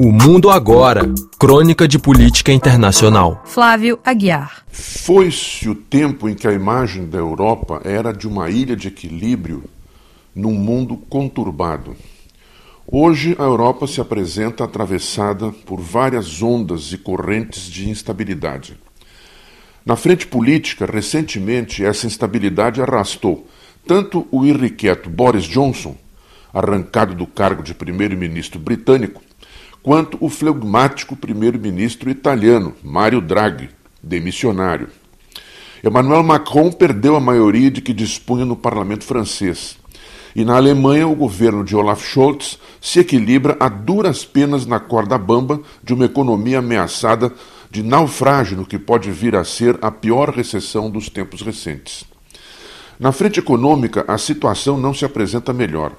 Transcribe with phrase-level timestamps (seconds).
[0.00, 3.42] O Mundo Agora Crônica de Política Internacional.
[3.44, 4.64] Flávio Aguiar.
[4.70, 9.64] Foi-se o tempo em que a imagem da Europa era de uma ilha de equilíbrio
[10.32, 11.96] num mundo conturbado.
[12.86, 18.78] Hoje a Europa se apresenta atravessada por várias ondas e correntes de instabilidade.
[19.84, 23.48] Na frente política, recentemente, essa instabilidade arrastou
[23.84, 25.96] tanto o irrequieto Boris Johnson,
[26.54, 29.26] arrancado do cargo de primeiro-ministro britânico,
[29.82, 33.70] quanto o flegmático primeiro-ministro italiano, Mario Draghi,
[34.02, 34.88] demissionário.
[35.82, 39.78] Emmanuel Macron perdeu a maioria de que dispunha no parlamento francês.
[40.34, 45.16] E na Alemanha, o governo de Olaf Scholz se equilibra a duras penas na corda
[45.16, 47.32] bamba de uma economia ameaçada
[47.70, 52.04] de naufrágio no que pode vir a ser a pior recessão dos tempos recentes.
[52.98, 55.92] Na frente econômica, a situação não se apresenta melhor.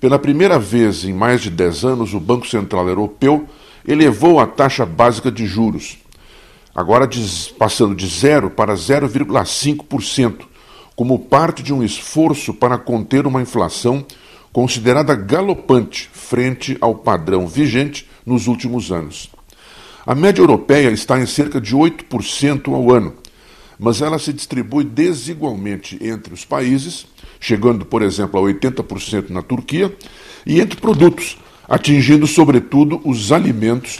[0.00, 3.48] Pela primeira vez em mais de 10 anos, o Banco Central Europeu
[3.86, 5.98] elevou a taxa básica de juros,
[6.72, 7.08] agora
[7.58, 10.46] passando de 0 para 0,5%,
[10.94, 14.04] como parte de um esforço para conter uma inflação
[14.52, 19.30] considerada galopante frente ao padrão vigente nos últimos anos.
[20.06, 23.14] A média europeia está em cerca de 8% ao ano,
[23.78, 27.06] mas ela se distribui desigualmente entre os países
[27.40, 29.94] chegando, por exemplo, a 80% na Turquia,
[30.44, 33.96] e entre produtos, atingindo sobretudo os alimentos,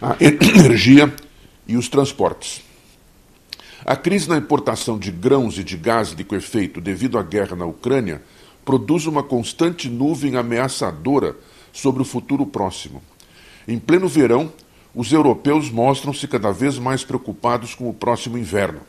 [0.00, 1.12] a energia
[1.66, 2.62] e os transportes.
[3.84, 7.66] A crise na importação de grãos e de gás de efeito devido à guerra na
[7.66, 8.22] Ucrânia
[8.64, 11.36] produz uma constante nuvem ameaçadora
[11.72, 13.02] sobre o futuro próximo.
[13.66, 14.52] Em pleno verão,
[14.94, 18.80] os europeus mostram-se cada vez mais preocupados com o próximo inverno.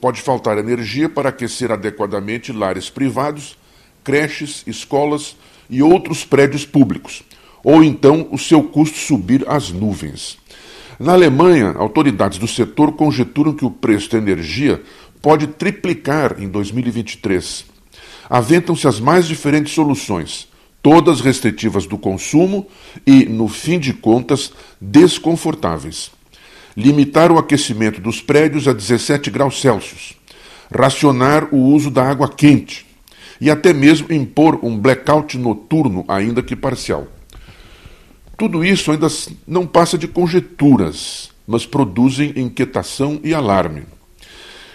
[0.00, 3.58] Pode faltar energia para aquecer adequadamente lares privados,
[4.04, 5.36] creches, escolas
[5.68, 7.22] e outros prédios públicos,
[7.64, 10.38] ou então o seu custo subir às nuvens.
[11.00, 14.80] Na Alemanha, autoridades do setor conjecturam que o preço da energia
[15.20, 17.64] pode triplicar em 2023.
[18.30, 20.48] Aventam-se as mais diferentes soluções,
[20.80, 22.68] todas restritivas do consumo
[23.04, 26.10] e, no fim de contas, desconfortáveis
[26.78, 30.16] limitar o aquecimento dos prédios a 17 graus Celsius,
[30.72, 32.86] racionar o uso da água quente
[33.40, 37.08] e até mesmo impor um blackout noturno, ainda que parcial.
[38.36, 39.08] Tudo isso ainda
[39.44, 43.82] não passa de conjecturas, mas produzem inquietação e alarme.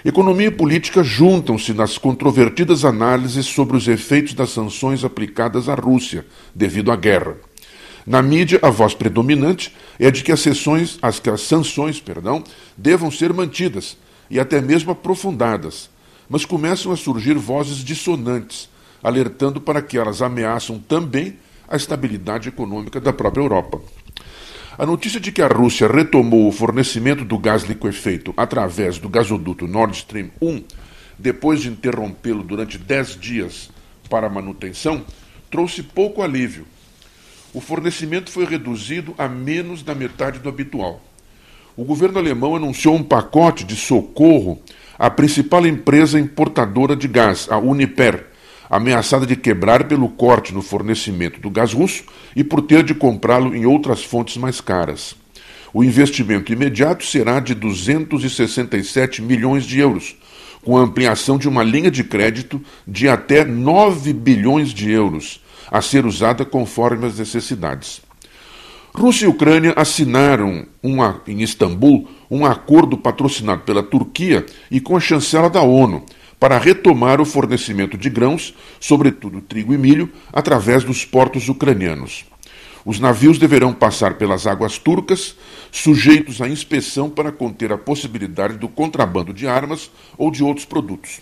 [0.04, 6.26] Economia e política juntam-se nas controvertidas análises sobre os efeitos das sanções aplicadas à Rússia
[6.54, 7.38] devido à guerra.
[8.06, 12.44] Na mídia, a voz predominante é de que as, sessões, as, que as sanções perdão,
[12.78, 13.98] devam ser mantidas
[14.30, 15.90] e até mesmo aprofundadas,
[16.30, 18.70] mas começam a surgir vozes dissonantes,
[19.02, 21.38] alertando para que elas ameaçam também
[21.68, 23.82] a estabilidade econômica da própria Europa.
[24.78, 29.68] A notícia de que a Rússia retomou o fornecimento do gás liquefeito através do gasoduto
[29.68, 30.64] Nord Stream 1,
[31.18, 33.70] depois de interrompê-lo durante 10 dias
[34.10, 35.06] para manutenção,
[35.50, 36.66] trouxe pouco alívio
[37.54, 41.02] o fornecimento foi reduzido a menos da metade do habitual.
[41.78, 44.60] O governo alemão anunciou um pacote de socorro
[44.98, 48.28] à principal empresa importadora de gás, a Uniper,
[48.70, 52.04] ameaçada de quebrar pelo corte no fornecimento do gás russo
[52.36, 55.16] e por ter de comprá-lo em outras fontes mais caras.
[55.72, 60.16] O investimento imediato será de 267 milhões de euros,
[60.64, 65.43] com a ampliação de uma linha de crédito de até 9 bilhões de euros,
[65.74, 68.00] a ser usada conforme as necessidades.
[68.94, 75.00] Rússia e Ucrânia assinaram uma, em Istambul um acordo patrocinado pela Turquia e com a
[75.00, 76.06] chancela da ONU
[76.40, 82.24] para retomar o fornecimento de grãos, sobretudo trigo e milho, através dos portos ucranianos.
[82.86, 85.36] Os navios deverão passar pelas águas turcas,
[85.72, 91.20] sujeitos à inspeção para conter a possibilidade do contrabando de armas ou de outros produtos.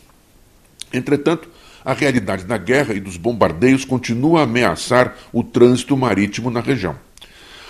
[0.92, 1.48] Entretanto,
[1.84, 6.96] a realidade da guerra e dos bombardeios continua a ameaçar o trânsito marítimo na região.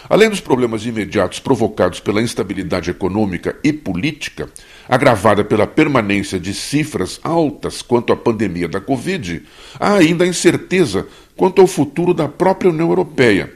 [0.09, 4.49] Além dos problemas imediatos provocados pela instabilidade econômica e política,
[4.89, 9.43] agravada pela permanência de cifras altas quanto à pandemia da Covid,
[9.79, 11.07] há ainda a incerteza
[11.37, 13.53] quanto ao futuro da própria União Europeia.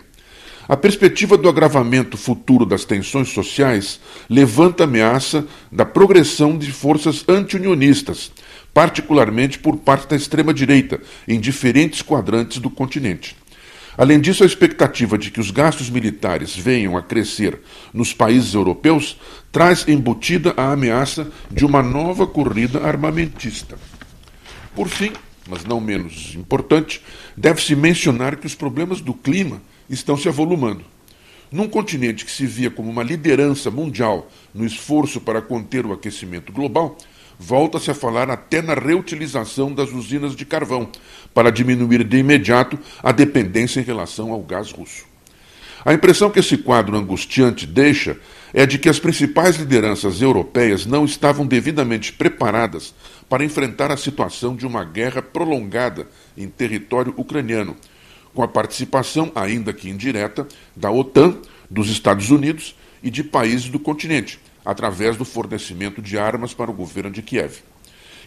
[0.68, 4.00] A perspectiva do agravamento futuro das tensões sociais
[4.30, 8.32] levanta a ameaça da progressão de forças anti-unionistas,
[8.76, 13.34] particularmente por parte da extrema-direita, em diferentes quadrantes do continente.
[13.98, 17.58] Além disso, a expectativa de que os gastos militares venham a crescer
[17.94, 19.18] nos países europeus
[19.50, 23.78] traz embutida a ameaça de uma nova corrida armamentista.
[24.76, 25.14] Por fim,
[25.48, 27.02] mas não menos importante,
[27.38, 30.84] deve-se mencionar que os problemas do clima estão se avolumando.
[31.50, 36.52] Num continente que se via como uma liderança mundial no esforço para conter o aquecimento
[36.52, 36.98] global,
[37.40, 40.90] volta-se a falar até na reutilização das usinas de carvão,
[41.34, 45.06] para diminuir de imediato a dependência em relação ao gás russo.
[45.84, 48.18] A impressão que esse quadro angustiante deixa
[48.52, 52.96] é de que as principais lideranças europeias não estavam devidamente preparadas
[53.30, 57.76] para enfrentar a situação de uma guerra prolongada em território ucraniano,
[58.34, 61.38] com a participação, ainda que indireta, da OTAN,
[61.70, 66.74] dos Estados Unidos e de países do continente, através do fornecimento de armas para o
[66.74, 67.60] governo de Kiev.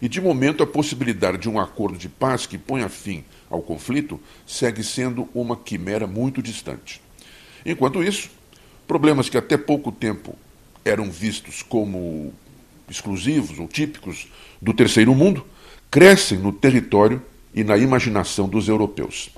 [0.01, 4.21] E de momento a possibilidade de um acordo de paz que ponha fim ao conflito
[4.47, 7.03] segue sendo uma quimera muito distante.
[7.67, 8.31] Enquanto isso,
[8.87, 10.37] problemas que até pouco tempo
[10.85, 12.33] eram vistos como
[12.89, 14.29] exclusivos ou típicos
[14.63, 15.45] do terceiro mundo
[15.91, 17.21] crescem no território
[17.53, 19.31] e na imaginação dos europeus.